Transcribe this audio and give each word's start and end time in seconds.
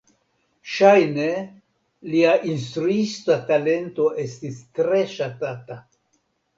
Ŝajne 0.75 1.27
lia 2.15 2.33
instruista 2.55 3.39
talento 3.53 4.11
estis 4.27 4.61
tre 4.81 5.07
ŝatata. 5.17 5.83